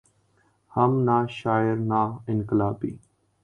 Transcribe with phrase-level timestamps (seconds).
[0.71, 2.01] ہم نہ شاعر نہ
[2.27, 2.93] انقلابی۔